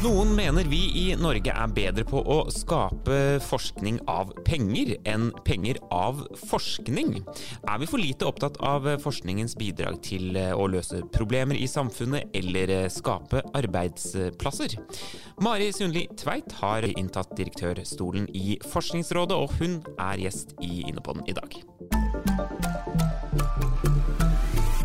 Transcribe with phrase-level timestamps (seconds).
[0.00, 5.76] Noen mener vi i Norge er bedre på å skape forskning av penger enn penger
[5.92, 7.18] av forskning.
[7.68, 12.88] Er vi for lite opptatt av forskningens bidrag til å løse problemer i samfunnet eller
[12.88, 14.78] skape arbeidsplasser?
[15.44, 21.36] Mari Sundli Tveit har inntatt direktørstolen i Forskningsrådet, og hun er gjest i Innopodden i
[21.36, 21.60] dag.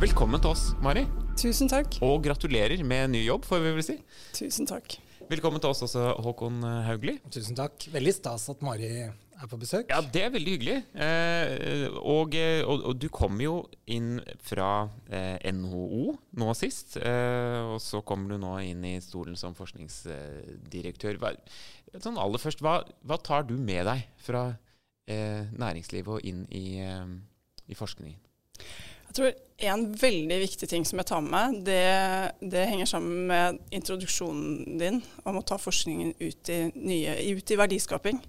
[0.03, 1.07] Velkommen til oss, Mari.
[1.39, 2.01] Tusen takk.
[2.03, 3.99] Og gratulerer med ny jobb, får vi vel si.
[4.35, 4.99] Tusen takk.
[5.25, 7.15] Velkommen til oss også, Håkon Haugli.
[7.33, 7.87] Tusen takk.
[7.89, 9.89] Veldig stas at Mari er på besøk.
[9.89, 10.75] Ja, det er veldig hyggelig.
[10.93, 13.55] Eh, og, og, og, du kom jo
[13.89, 19.33] inn fra eh, NHO nå sist, eh, og så kommer du nå inn i stolen
[19.39, 21.17] som forskningsdirektør.
[21.23, 21.33] Hva,
[21.97, 24.51] sånn aller først, hva, hva, tar du med deg fra
[25.05, 28.21] næringslivet og inn i, i forskningen?
[29.15, 31.83] Jeg tror en veldig viktig ting som jeg tar med meg, det,
[32.51, 37.57] det, henger sammen med introduksjonen din om å ta forskningen ut i, nye, ut i
[37.61, 38.19] verdiskaping.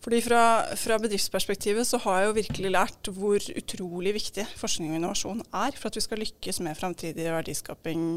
[0.00, 0.40] Fordi fra,
[0.80, 5.76] fra, bedriftsperspektivet så har jeg jo virkelig lært hvor utrolig viktig forskning og innovasjon er
[5.76, 8.08] for at vi skal lykkes med framtidig verdiskaping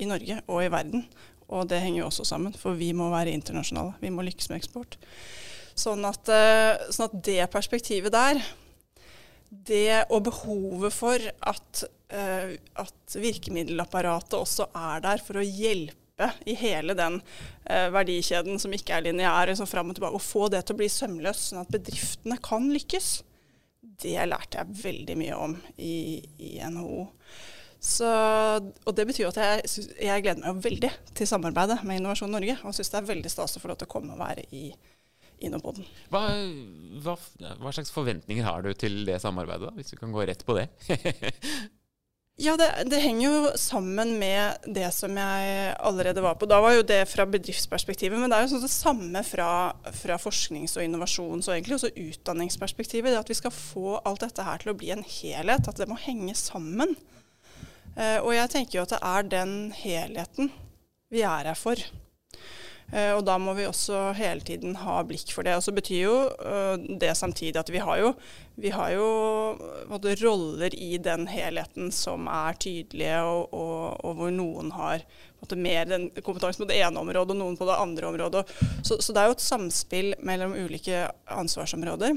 [0.00, 1.04] i Norge og i verden.
[1.52, 3.98] Og det henger jo også sammen, for vi må være internasjonale.
[4.00, 4.96] Vi må lykkes med eksport.
[5.76, 8.40] Sånn at, eh, sånn at det perspektivet der
[9.52, 11.82] det og behovet for at,
[12.14, 18.72] uh, at, virkemiddelapparatet også er der for å hjelpe i hele den uh, verdikjeden som
[18.72, 21.64] ikke er lineær, liksom fram og tilbake, og få det til å bli sømløst, sånn
[21.64, 23.14] at bedriftene kan lykkes.
[24.02, 27.06] Det lærte jeg veldig mye om i, i NHO.
[27.82, 32.54] Så, og Det betyr at jeg, jeg, gleder meg veldig til samarbeidet med Innovasjon Norge,
[32.62, 34.68] og syns det er veldig stas å få lov til å komme og være i
[35.46, 35.86] Innopoden.
[36.12, 36.24] Hva,
[37.04, 37.14] hva,
[37.60, 40.56] hva, slags forventninger har du til det samarbeidet, da, hvis du kan gå rett på
[40.56, 40.66] det?
[42.46, 46.48] ja, det, det, henger jo sammen med det som jeg allerede var på.
[46.50, 49.50] Da var jo det fra bedriftsperspektivet, men det er jo sånn det samme fra,
[49.98, 53.12] fra forsknings- og innovasjons- og egentlig også utdanningsperspektivet.
[53.12, 55.90] Det at vi skal få alt dette her til å bli en helhet, at det
[55.90, 56.96] må henge sammen.
[57.92, 60.48] Uh, og jeg tenker jo at det er den helheten
[61.12, 61.76] vi er her for.
[62.92, 65.54] Uh, og da må vi også hele tiden ha blikk for det.
[65.56, 68.12] Og så betyr jo uh, det samtidig at vi har jo,
[68.60, 69.06] vi har jo
[69.88, 75.06] måtte, roller i den helheten som er tydelige, og, og, og hvor noen har
[75.56, 78.44] mer den kompetansen på det ene området og noen på det andre området.
[78.84, 82.14] Så, så det er jo et samspill mellom ulike ansvarsområder.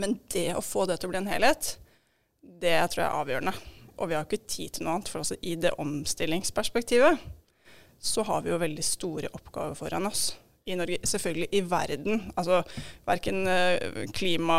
[0.00, 1.76] Men det å få det til å bli en helhet,
[2.62, 3.54] det tror jeg er avgjørende.
[3.98, 5.10] Og vi har ikke tid til noe annet.
[5.12, 7.41] For altså, i det omstillingsperspektivet
[8.02, 10.32] så har vi jo veldig store oppgaver foran oss.
[10.66, 12.20] I Norge, selvfølgelig i verden.
[12.38, 12.60] Altså
[13.06, 14.58] verken eh, klima,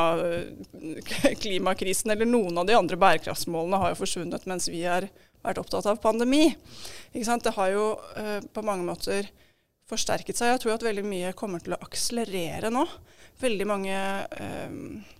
[1.43, 5.07] klimakrisen eller noen av de andre bærekraftsmålene har jo forsvunnet mens vi har
[5.43, 6.53] vært opptatt av pandemi.
[7.13, 9.27] Det har jo uh, på mange måter
[9.91, 10.53] forsterket seg.
[10.53, 12.85] Jeg tror at veldig mye kommer til å akselerere nå.
[13.43, 15.19] Veldig mange uh,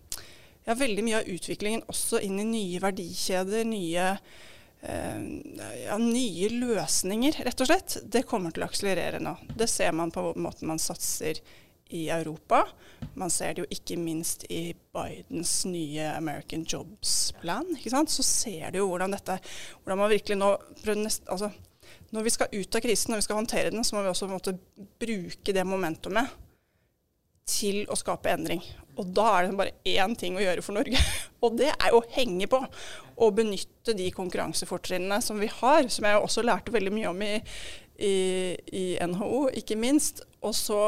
[0.63, 4.53] ja, veldig mye av utviklingen også inn i nye verdikjeder, nye Eh,
[4.83, 9.38] ja, nye løsninger, rett og slett, det kommer til å akselerere nå.
[9.55, 11.39] Det ser man på måten man satser
[11.94, 12.67] i Europa.
[13.13, 17.67] Man ser det jo ikke minst i Bidens nye American Jobs Plan.
[17.77, 18.11] ikke sant?
[18.11, 19.38] Så ser du jo hvordan dette
[19.83, 20.49] hvordan man virkelig nå
[20.89, 21.51] altså,
[22.13, 24.29] Når vi skal ut av krisen, når vi skal håndtere den, så må vi også
[24.31, 24.55] måte,
[24.99, 26.33] bruke det momentumet
[27.49, 28.61] til å skape endring.
[28.99, 30.99] Og da er det bare én ting å gjøre for Norge,
[31.43, 32.59] og det er å henge på.
[33.23, 37.33] Og benytte de konkurransefortrinnene som vi har, som jeg også lærte veldig mye om i,
[37.97, 38.13] i,
[38.73, 40.23] i NHO, ikke minst.
[40.43, 40.79] Og, så,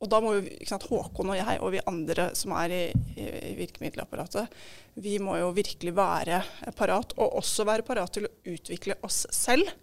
[0.00, 2.84] og da må jo sant, Håkon og jeg og vi andre som er i,
[3.18, 4.54] i virkemiddelapparatet,
[5.02, 6.40] vi må jo virkelig være
[6.78, 9.74] parat, og også være parat til å utvikle oss selv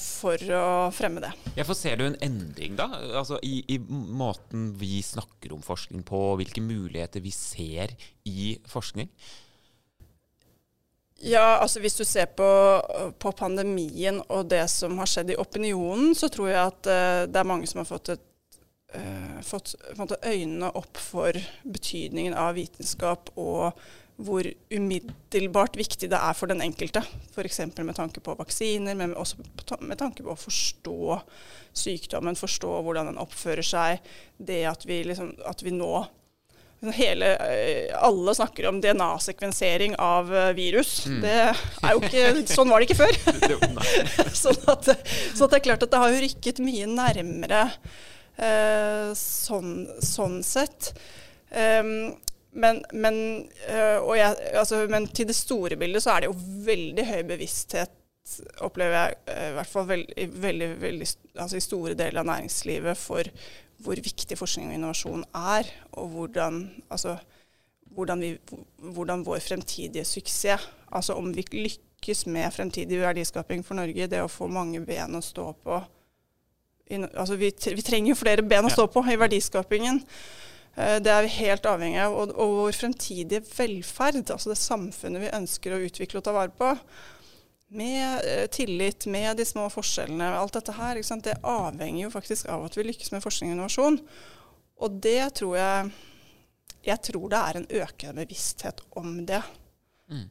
[0.00, 1.30] for å fremme det.
[1.56, 2.88] Ja, for Ser du en endring da,
[3.20, 7.94] altså i, i, måten vi snakker om forskning på, hvilke muligheter vi ser
[8.28, 9.10] i forskning?
[11.24, 12.46] Ja, altså Hvis du ser på,
[13.18, 17.40] på pandemien og det som har skjedd i opinionen, så tror jeg at uh, det
[17.40, 18.58] er mange som har fått, et,
[18.96, 23.72] uh, fått øynene opp for betydningen av vitenskap og
[24.16, 27.02] hvor umiddelbart viktig det er for den enkelte.
[27.34, 27.60] F.eks.
[27.76, 29.42] med tanke på vaksiner, men også
[29.82, 31.18] med tanke på å forstå
[31.74, 34.04] sykdommen, forstå hvordan den oppfører seg.
[34.38, 36.04] Det at vi, liksom, at vi nå
[36.94, 37.30] hele,
[37.96, 41.06] alle snakker om DNA-sekvensering av virus.
[41.06, 41.20] Mm.
[41.24, 42.24] Det er jo ikke,
[42.54, 43.20] sånn var det ikke før.
[44.44, 44.90] sånn, at,
[45.34, 47.64] så det er klart at det har jo rykket mye nærmere
[48.36, 50.92] eh, sånn, sånn, sett.
[51.54, 52.14] Um,
[52.54, 53.16] men, men,
[53.66, 58.00] jeg, altså, men, til det store bildet så er det jo veldig høy bevissthet
[58.64, 59.16] opplever jeg
[59.50, 63.28] i hvert fall veldig, veldig, veldig, altså i store deler av næringslivet for
[63.84, 65.68] hvor viktig forskning og innovasjon er,
[65.98, 67.18] og hvordan, altså,
[67.92, 68.30] hvordan, vi,
[68.94, 74.30] hvordan vår fremtidige suksess Altså om vi lykkes med fremtidig verdiskaping for Norge, det å
[74.30, 75.80] få mange ben å stå på
[76.92, 80.02] altså vi, vi, trenger jo flere ben å stå på i verdiskapingen.
[80.76, 82.14] Eh, det er vi helt avhengig av.
[82.18, 86.54] Og, og vår fremtidige velferd, altså det samfunnet vi ønsker å utvikle og ta vare
[86.54, 86.72] på,
[87.74, 90.32] med eh, tillit, med de små forskjellene.
[90.38, 94.00] Alt dette her, det avhenger jo faktisk av at vi lykkes med forskning og innovasjon.
[94.82, 95.94] Og det tror jeg
[96.84, 99.40] Jeg tror det er en økende bevissthet om det.
[100.12, 100.26] Mm.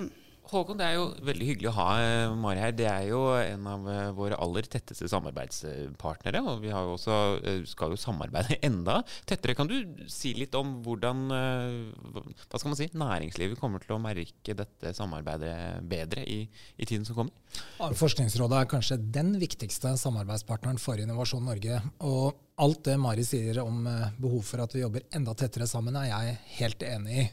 [0.00, 0.12] Mm.
[0.50, 2.72] Håkon, det er jo veldig hyggelig å ha eh, Mari her.
[2.74, 6.42] Det er jo en av eh, våre aller tetteste samarbeidspartnere.
[6.42, 9.00] Og vi også, eh, skal jo samarbeide enda
[9.30, 9.54] tettere.
[9.58, 9.76] Kan du
[10.10, 15.54] si litt om hvordan hva skal man si, næringslivet kommer til å merke dette samarbeidet
[15.90, 16.42] bedre i,
[16.76, 17.56] i tiden som kommer?
[17.98, 21.82] Forskningsrådet er kanskje den viktigste samarbeidspartneren for Innovasjon Norge.
[22.06, 23.84] Og alt det Mari sier om
[24.20, 27.28] behov for at vi jobber enda tettere sammen, er jeg helt enig i.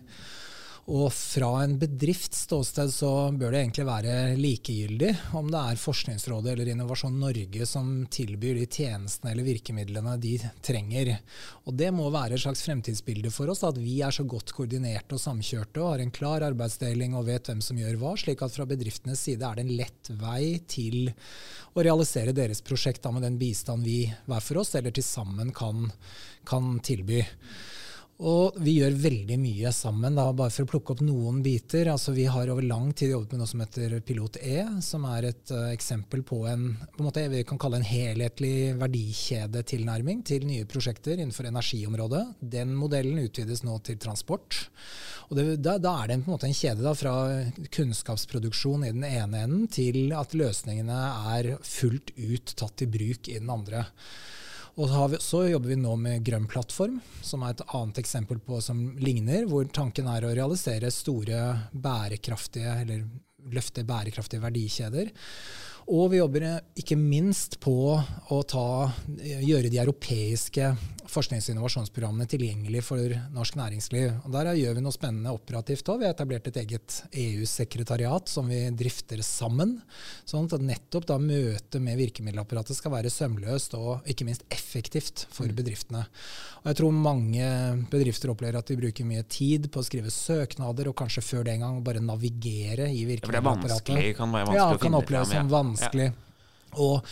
[0.87, 6.53] Og fra en bedrifts ståsted så bør det egentlig være likegyldig om det er Forskningsrådet
[6.53, 11.11] eller Innovasjon Norge som tilbyr de tjenestene eller virkemidlene de trenger.
[11.67, 15.19] Og det må være et slags fremtidsbilde for oss, at vi er så godt koordinerte
[15.19, 18.55] og samkjørte og har en klar arbeidsdeling og vet hvem som gjør hva, slik at
[18.55, 21.11] fra bedriftenes side er det en lett vei til
[21.75, 25.51] å realisere deres prosjekt da, med den bistand vi hver for oss eller til sammen
[25.51, 25.91] kan,
[26.47, 27.25] kan tilby.
[28.17, 31.85] Og vi gjør veldig mye sammen, da, bare for å plukke opp noen biter.
[31.91, 35.27] Altså, vi har over lang tid jobbet med noe som heter Pilot E, som er
[35.29, 40.47] et uh, eksempel på en, på en måte, vi kan kalle en helhetlig verdikjedetilnærming til
[40.49, 42.23] nye prosjekter innenfor energiområdet.
[42.41, 44.63] Den modellen utvides nå til transport.
[45.29, 47.13] Og det, da, da, er det en, på en, måte en kjede da, fra
[47.77, 51.03] kunnskapsproduksjon i den ene enden til at løsningene
[51.35, 53.85] er fullt ut tatt i bruk i den andre.
[54.77, 58.37] Og så, vi, så, jobber vi nå med Grønn plattform, som er et annet eksempel
[58.45, 61.39] på som ligner, hvor tanken er å realisere store
[61.73, 63.07] bærekraftige, eller
[63.57, 65.09] løfte bærekraftige verdikjeder.
[65.87, 66.45] Og vi jobber
[66.77, 70.73] ikke minst på å ta, gjøre de europeiske
[71.11, 74.25] forsknings- og innovasjonsprogrammene tilgjengelig for norsk næringsliv.
[74.25, 75.99] Og Der gjør vi noe spennende operativt òg.
[75.99, 79.81] Vi har etablert et eget EU-sekretariat som vi drifter sammen.
[80.25, 85.47] Sånn at nettopp da møtet med virkemiddelapparatet skal være sømløst og ikke minst effektivt for
[85.47, 85.55] mm.
[85.55, 86.05] bedriftene.
[86.63, 87.49] Og Jeg tror mange
[87.91, 91.57] bedrifter opplever at de bruker mye tid på å skrive søknader, og kanskje før det
[91.57, 93.95] en gang bare navigere i virkemiddelapparatet.
[93.95, 96.11] Ja, det kan være vanskelig ja, kan oppleves som vanskelig.
[96.11, 96.23] Ja.
[96.77, 97.07] Og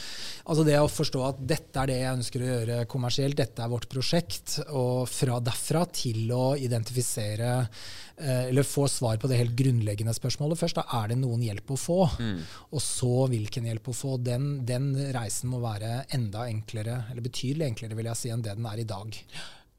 [0.46, 3.72] altså det å forstå at dette er det jeg ønsker å gjøre kommersielt, dette er
[3.72, 9.58] vårt prosjekt, og fra derfra til å identifisere eh, eller få svar på det helt
[9.58, 12.00] grunnleggende spørsmålet først, da er det noen hjelp å få.
[12.22, 12.40] Mm.
[12.72, 14.16] Og så hvilken hjelp å få.
[14.22, 18.58] Den, den, reisen må være enda enklere, eller betydelig enklere vil jeg si, enn det
[18.58, 19.22] den er i dag.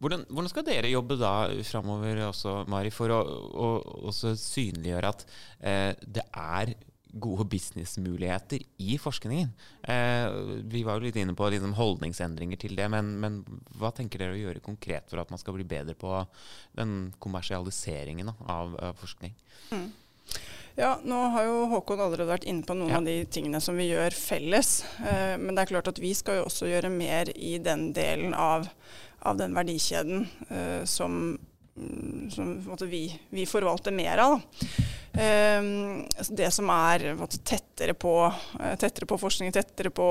[0.02, 3.70] Hvordan, hvordan skal dere jobbe da framover også, Mari, for å, å,
[4.10, 5.24] å synliggjøre at
[5.64, 6.74] eh, det er
[7.22, 9.52] gode businessmuligheter i forskningen.
[9.82, 10.26] Eh,
[10.70, 13.40] vi var jo litt inne på liksom holdningsendringer til det, men, men,
[13.78, 16.12] hva tenker dere å gjøre konkret for at man skal bli bedre på
[16.78, 19.34] den kommersialiseringen av, av forskning?
[19.70, 19.88] Mm.
[20.76, 22.98] Ja, nå har jo Håkon allerede vært inne på noen ja.
[23.00, 24.82] av de tingene som vi gjør felles.
[25.00, 28.36] Eh, men det er klart at vi skal jo også gjøre mer i den delen
[28.36, 28.68] av,
[29.24, 31.38] av den verdikjeden eh, som,
[31.76, 34.40] mm, som vi, vi, forvalter mer av.
[35.16, 37.04] Ehm, altså det som er
[37.46, 40.06] tettere på, eh, tettere på forskning, tettere på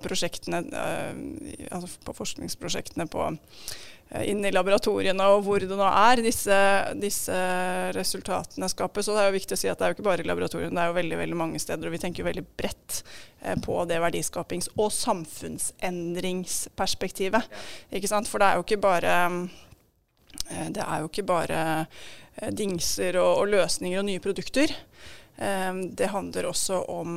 [0.00, 1.14] prosjektene, eh,
[1.70, 3.36] altså på forskningsprosjektene på,
[4.10, 7.32] eh, i laboratoriene og hvor det nå er disse, disse,
[7.92, 9.08] resultatene skapes.
[9.08, 10.74] Og det er jo viktig å si at det er jo ikke bare i laboratoriene,
[10.74, 11.86] det er jo veldig veldig mange steder.
[11.86, 13.02] Og vi tenker jo veldig bredt
[13.62, 17.42] på det verdiskapings- og samfunnsendringsperspektivet.
[17.92, 18.28] Ikke sant?
[18.28, 19.48] For det er jo ikke bare
[20.46, 21.60] det er jo ikke bare
[22.36, 24.72] Eh, dingser og, og, løsninger og nye produkter.
[25.36, 27.10] Um, det handler også om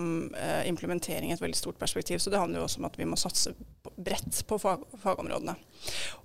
[0.68, 2.20] implementering i et veldig stort perspektiv.
[2.20, 3.54] Så det handler jo også om at vi må satse
[3.96, 5.56] bredt på fag, fagområdene.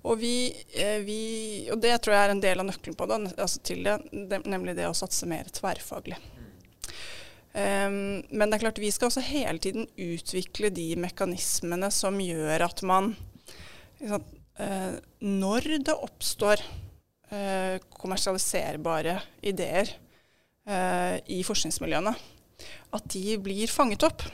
[0.03, 0.51] Og, vi,
[1.07, 1.19] vi,
[1.71, 4.75] og, det tror jeg er en del av nøkkelen på det, altså til det, nemlig
[4.75, 6.19] det å satse mer tverrfaglig.
[7.55, 12.81] Men det er klart vi skal også hele tiden utvikle de mekanismene som gjør at
[12.83, 13.13] man
[14.03, 14.19] uh,
[15.23, 16.65] Når det oppstår
[17.33, 19.91] eh, kommersialiserbare ideer
[20.67, 22.15] eh, i forskningsmiljøene,
[22.95, 24.25] at de blir fanget opp.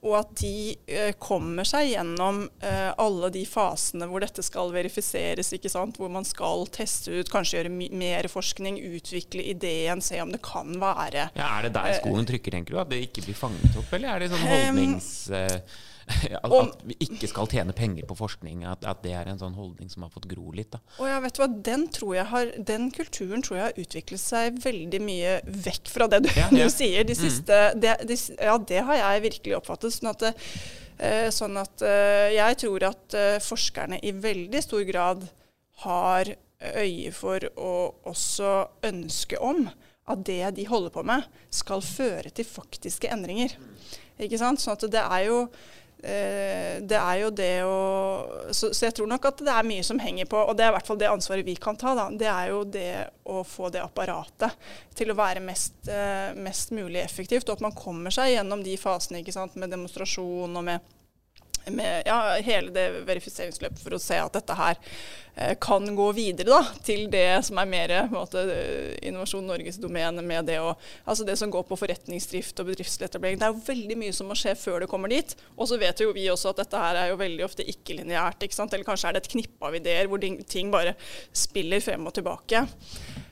[0.00, 5.50] Og at de eh, kommer seg gjennom eh, alle de fasene hvor dette skal verifiseres,
[5.52, 6.00] ikke sant?
[6.00, 10.72] hvor man skal teste ut, kanskje gjøre mer forskning, utvikle ideen, se om det kan
[10.80, 12.80] være ja, Er det der skoen trykker, tenker du?
[12.80, 15.12] At det ikke blir fanget opp, eller er det sånn holdnings...
[16.44, 18.64] At, at, vi ikke skal tjene penger på forskning.
[18.68, 20.72] At, at, det er en sånn holdning som har fått gro litt.
[20.74, 20.80] Da.
[21.00, 21.86] Og ja, vet du hva, den,
[22.32, 26.48] har, den, kulturen tror jeg har utviklet seg veldig mye vekk fra det du, ja,
[26.60, 26.68] ja.
[26.68, 27.06] du sier.
[27.06, 27.20] De mm.
[27.20, 27.82] siste, mm.
[27.82, 29.96] det, de, ja, det har jeg virkelig oppfattet.
[29.96, 35.26] Sånn at, uh, sånn at uh, jeg tror at uh, forskerne i veldig stor grad
[35.84, 38.50] har øye for og også
[38.84, 39.64] ønske om
[40.10, 41.24] at det de holder på med,
[41.54, 43.54] skal føre til faktiske endringer.
[44.20, 44.60] Ikke sant?
[44.60, 47.80] Sånn at det er jo Eh, det er jo det å
[48.50, 50.72] så, så, jeg tror nok at det er mye som henger på, og det er
[50.72, 51.94] i hvert fall det ansvaret vi kan ta.
[51.98, 52.06] Da.
[52.10, 52.92] Det er jo det
[53.30, 54.56] å få det apparatet
[54.96, 58.76] til å være mest, eh, mest mulig effektivt, og at man kommer seg gjennom de
[58.80, 60.96] fasene ikke sant, med demonstrasjon og med
[61.66, 64.78] med ja, hele det verifiseringsløpet for å se at dette her
[65.34, 68.44] eh, kan gå videre da, til det som er mer måte,
[69.06, 73.40] Innovasjon Norges domene med det og, Altså det som går på forretningsdrift og bedriftsetablering.
[73.40, 75.34] Det er jo veldig mye som må skje før det kommer dit.
[75.56, 78.46] Og så vet jo vi også at dette her er jo veldig ofte ikke-lineært.
[78.46, 80.96] Ikke Eller kanskje er det et knippe av ideer hvor ting bare
[81.32, 82.64] spiller frem og tilbake.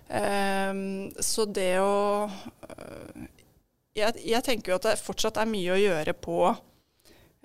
[0.09, 3.27] Um, så det å uh,
[3.99, 6.39] jeg, jeg tenker jo at det fortsatt er mye å gjøre på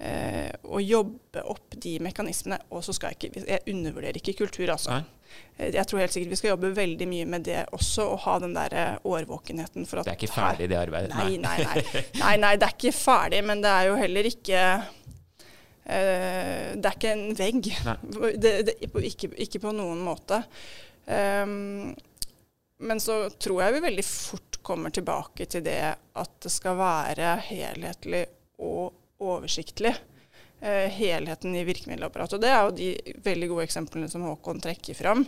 [0.03, 2.60] eh, å jobbe opp de mekanismene.
[2.75, 5.00] Og så skal jeg ikke Jeg undervurderer ikke kultur, altså.
[5.00, 5.24] Nei.
[5.57, 8.39] Eh, jeg tror helt sikkert vi skal jobbe veldig mye med det også, og ha
[8.43, 11.13] den der eh, årvåkenheten for at Det er ikke ferdig, det arbeidet?
[11.15, 12.03] Nei, nei, nei.
[12.19, 14.65] nei, nei det er ikke ferdig, men det er jo heller ikke
[15.83, 17.65] Uh, det er ikke en vegg.
[18.39, 20.38] Det, det, ikke, ikke, på noen måte.
[21.03, 21.89] Um,
[22.88, 27.33] men så tror jeg vi veldig fort kommer tilbake til det at det skal være
[27.50, 28.24] helhetlig
[28.63, 29.96] og oversiktlig.
[30.63, 32.38] Eh, helheten i virkemiddelapparatet.
[32.38, 35.25] Og Det er jo de veldig gode eksemplene som Håkon trekker fram.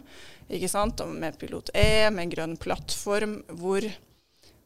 [0.48, 1.02] ikke sant?
[1.12, 3.84] Med Pilot E, med Grønn plattform, hvor,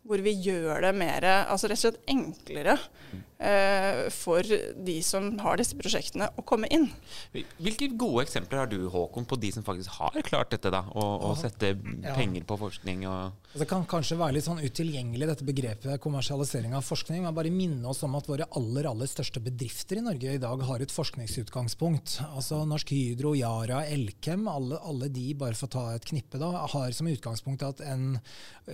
[0.06, 2.78] hvor vi gjør det mer, altså rett og slett enklere
[3.40, 6.86] eh, for de som har disse prosjektene, å komme inn.
[7.34, 10.70] Hvilke gode eksempler har du, Håkon, på de som faktisk har klart dette?
[10.70, 11.74] da, Å, sette
[12.14, 13.08] penger på forskning?
[13.10, 13.49] og...
[13.50, 17.24] Det kan kanskje være litt sånn utilgjengelig, dette begrepet kommersialisering av forskning.
[17.26, 20.62] Men bare minne oss om at våre aller aller største bedrifter i Norge i dag
[20.68, 22.20] har et forskningsutgangspunkt.
[22.28, 26.52] Altså Norsk Hydro, Yara, Elkem, alle, alle de, bare for å ta et knippe, da,
[26.76, 28.20] har som utgangspunkt at en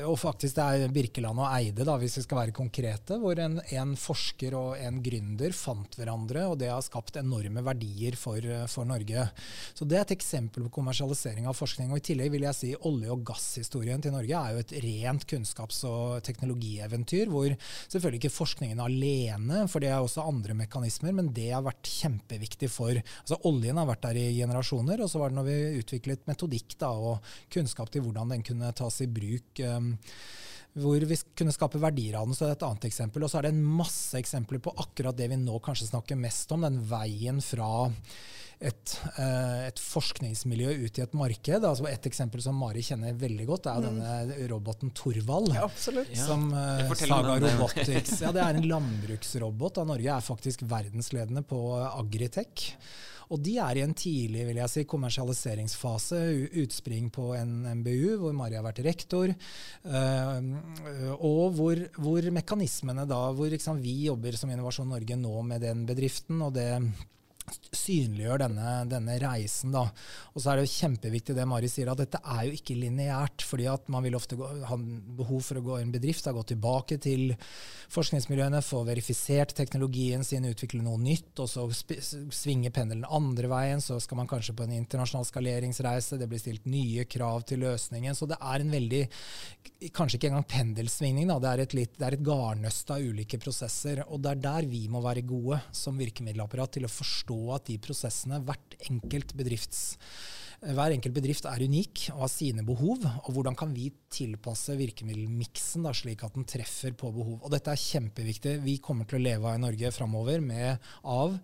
[0.03, 3.61] Og faktisk det er Birkeland og Eide, da, hvis vi skal være konkrete, hvor en,
[3.63, 8.83] en forsker og en gründer fant hverandre, og det har skapt enorme verdier for, for,
[8.83, 9.29] Norge.
[9.71, 11.95] Så Det er et eksempel på kommersialisering av forskning.
[11.95, 15.25] og I tillegg vil jeg si olje- og gasshistorien til Norge er jo et rent
[15.29, 17.51] kunnskaps- og teknologieventyr, hvor
[17.87, 22.71] selvfølgelig ikke forskningen alene, for det er også andre mekanismer, men det har vært kjempeviktig
[22.71, 26.25] for altså Oljen har vært der i generasjoner, og så var det når vi utviklet
[26.29, 29.63] metodikk da, og kunnskap til hvordan den kunne tas i bruk.
[29.65, 29.95] Um,
[30.75, 32.35] hvor vi kunne skape verdier av den.
[32.35, 33.23] så det er et annet eksempel.
[33.23, 36.51] Og så er det en masse eksempler på akkurat det vi nå kanskje snakker mest
[36.51, 37.69] om, den veien fra
[38.59, 41.67] et, uh, et, forskningsmiljø ut i et marked.
[41.67, 43.87] Altså et eksempel som Mari kjenner veldig godt, er mm.
[43.87, 45.51] denne roboten Torvald.
[45.55, 46.11] Ja, absolutt.
[46.19, 48.19] Som uh, Saga Robotics.
[48.25, 49.79] Ja, det er en landbruksrobot.
[49.79, 49.87] Da.
[49.87, 52.71] Norge er faktisk verdensledende på agritech.
[53.33, 56.21] Og de er i en tidlig vil jeg si, kommersialiseringsfase,
[56.61, 59.33] utspring på en MBU, hvor Mari har vært rektor,
[61.15, 65.85] og hvor, hvor, mekanismene da, hvor liksom, vi jobber som Innovasjon Norge nå med den
[65.89, 66.69] bedriften, og det
[67.75, 69.73] synliggjør denne, denne, reisen.
[69.75, 69.85] Da.
[70.33, 73.45] Og så er det jo kjempeviktig det Mari sier, at dette er jo ikke lineært.
[73.45, 76.33] fordi at man vil ofte gå, ha behov for å gå i en bedrift, da,
[76.33, 77.35] gå tilbake til
[77.93, 81.67] forskningsmiljøene, få verifisert teknologien sin, utvikle noe nytt, og så
[82.33, 83.83] svinge pendelen andre veien.
[83.83, 88.17] Så skal man kanskje på en internasjonal skaleringsreise, det blir stilt nye krav til løsningen.
[88.17, 89.05] Så det er en veldig
[89.93, 91.35] Kanskje ikke engang pendelsvingning, da.
[91.41, 93.99] Det er et, litt, det er et garnnøst av ulike prosesser.
[94.07, 97.67] Og det er der vi må være gode som virkemiddelapparat til å forstå forstå at
[97.67, 99.95] de prosessene hvert enkelt bedrifts
[100.65, 103.03] hver enkelt bedrift er unik og har sine behov.
[103.03, 107.43] og Hvordan kan vi tilpasse virkemiddelmiksen slik at den treffer på behov.
[107.43, 108.63] Og Dette er kjempeviktig.
[108.63, 111.35] Vi kommer til å leve av i Norge framover med av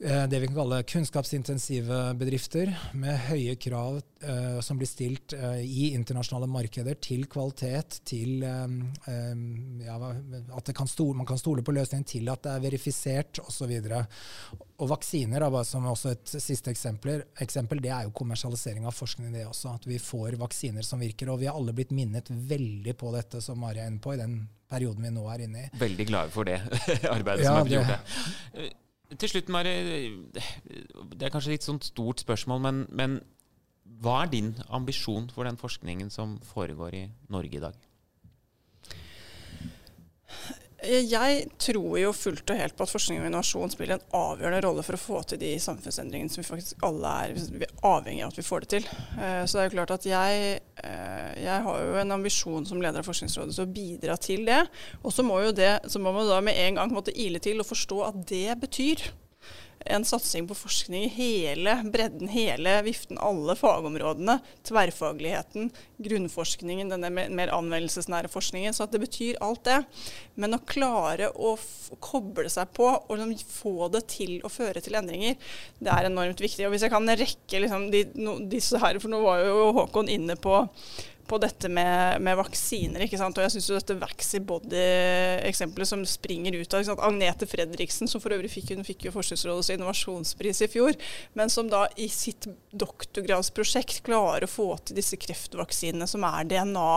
[0.00, 5.90] det vi kan kalle kunnskapsintensive bedrifter med høye krav eh, som blir stilt eh, i
[5.92, 8.64] internasjonale markeder til kvalitet, til eh,
[9.12, 9.42] eh
[9.84, 9.98] ja,
[10.56, 13.74] at kan stole, man kan stole på løsningen, til at det er verifisert osv.
[13.76, 18.96] Og, og vaksiner, da, som også et siste eksempel, eksempel, det er jo kommersialisering av
[18.96, 19.32] forskning.
[19.34, 21.28] det også, At vi får vaksiner som virker.
[21.28, 24.20] Og vi har alle blitt minnet veldig på dette, som Mari er inne på, i
[24.20, 25.70] den perioden vi nå er inne i.
[25.80, 26.60] Veldig glade for det
[27.16, 28.79] arbeidet ja, som er blitt gjort.
[29.18, 29.72] Til slutt, Mari.
[30.30, 33.18] Det er kanskje litt sånn stort spørsmål, men, men
[34.00, 37.74] hva er din ambisjon for den forskningen som foregår i Norge i dag?
[40.80, 44.84] Jeg tror jo fullt og helt på at forskning og innovasjon spiller en avgjørende rolle
[44.86, 48.46] for å få til de samfunnsendringene som vi faktisk alle er avhengig av at vi
[48.46, 48.88] får det til.
[49.20, 52.80] Eh, så det er jo klart at jeg, eh, jeg har jo en ambisjon som
[52.80, 54.62] leder av Forskningsrådet til å bidra til det.
[55.04, 57.60] Og så må, jo det, så må man da med en gang måtte ile til
[57.60, 59.10] og forstå at det betyr
[59.84, 64.38] en satsing på forskning i hele bredden, hele viften, alle fagområdene.
[64.68, 68.76] Tverrfagligheten, grunnforskningen, denne mer anvendelsesnære forskningen.
[68.76, 69.78] Så det betyr alt det.
[70.34, 71.54] Men å klare å
[72.00, 75.38] koble seg på og liksom få det til å føre til endringer,
[75.80, 76.66] det er enormt viktig.
[76.66, 80.12] Og hvis jeg kan rekke liksom, de, no, disse her, for nå var jo Håkon
[80.12, 80.60] inne på
[81.30, 83.04] på dette med, med vaksiner.
[83.04, 83.38] ikke sant?
[83.38, 87.04] Og jeg syns jo dette Vaxibody-eksempelet som springer ut av ikke sant?
[87.06, 90.96] Agnete Fredriksen, som for øvrig fikk, hun fikk jo Forskningsrådets innovasjonspris i fjor,
[91.38, 96.88] men som da i sitt doktorgradsprosjekt klarer å få til disse kreftvaksinene som er DNA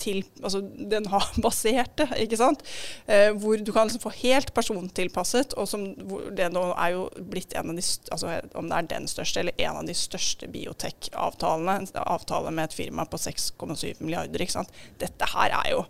[0.00, 2.64] til, altså DNA-baserte, ikke sant?
[3.04, 5.86] Eh, hvor du kan liksom få helt persontilpasset, og som
[6.34, 9.64] det nå er jo blitt en av de, altså om det er den største eller
[9.66, 14.40] en av de største biotech-avtalene, en avtale med et firma på 6,7 1,7 milliarder.
[14.40, 14.72] ikke sant?
[15.00, 15.84] Dette her er jo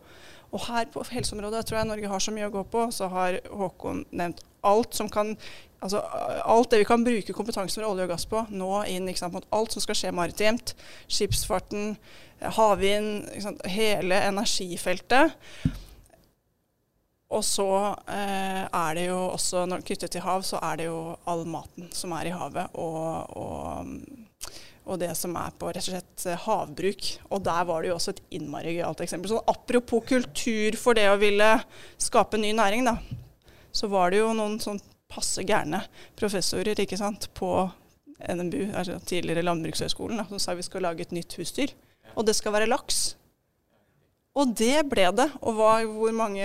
[0.54, 2.84] Og her på helseområdet tror jeg Norge har så mye å gå på.
[2.94, 5.32] Så har Håkon nevnt alt som kan
[5.84, 6.00] altså
[6.48, 9.34] alt det vi kan bruke kompetansen fra olje og gass på, nå inn ikke sant,
[9.36, 10.72] mot alt som skal skje maritimt.
[11.10, 11.96] Skipsfarten,
[12.56, 13.26] havvind,
[13.68, 15.34] hele energifeltet.
[17.34, 17.68] Og så
[18.14, 20.98] eh, er det jo også, når knyttet til hav, så er det jo
[21.28, 22.70] all maten som er i havet.
[22.78, 24.23] og, og
[24.84, 27.06] og det som er på rett og slett eh, havbruk.
[27.32, 29.32] Og der var det jo også et innmari gøyalt eksempel.
[29.32, 31.50] Så apropos kultur for det å ville
[32.00, 32.98] skape ny næring, da,
[33.74, 35.84] så var det jo noen sånn passe gærne
[36.18, 37.50] professorer ikke sant, på
[38.24, 41.74] NMBU, altså tidligere Landbrukshøgskolen, som sa vi skal lage et nytt husdyr.
[42.14, 43.16] Og det skal være laks.
[44.34, 45.30] Og det ble det.
[45.42, 46.44] Og hva, hvor mange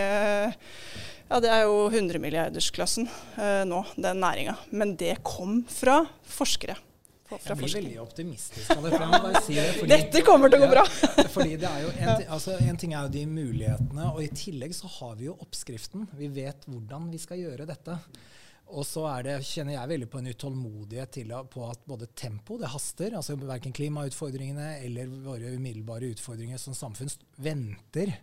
[1.30, 3.06] Ja, det er jo hundremilliardersklassen
[3.38, 4.56] eh, nå, den næringa.
[4.74, 6.80] Men det kom fra forskere
[7.30, 9.42] jeg blir veldig optimistisk av dette.
[9.46, 10.86] Si det, fordi, Dette kommer til å gå bra!
[11.36, 14.74] fordi det er jo en, altså, en, ting er jo de mulighetene, og i tillegg
[14.78, 16.08] så har vi jo oppskriften.
[16.18, 18.00] Vi vet hvordan vi skal gjøre dette.
[18.70, 22.70] Og så det, kjenner jeg veldig på en utålmodighet til, på at både tempo, det
[22.70, 27.10] haster, altså verken klimautfordringene eller våre umiddelbare utfordringer som samfunn
[27.42, 28.14] venter.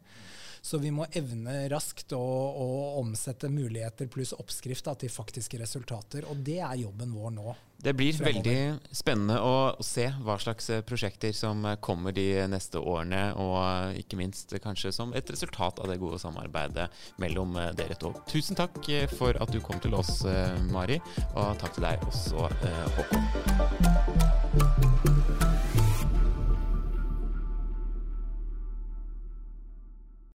[0.66, 6.26] Så vi må evne raskt å, å omsette muligheter pluss oppskrift da, til faktiske resultater.
[6.26, 7.54] Og det er jobben vår nå.
[7.76, 8.42] Det blir fremover.
[8.42, 13.58] veldig spennende å se hva slags eh, prosjekter som eh, kommer de neste årene, og
[13.60, 16.88] eh, ikke minst kanskje som et resultat av det gode samarbeidet
[17.22, 18.10] mellom dere to.
[18.32, 18.80] Tusen takk
[19.14, 20.24] for at du kom til oss,
[20.72, 20.98] Mari,
[21.36, 22.50] og takk til deg også,
[22.98, 24.85] Håkon.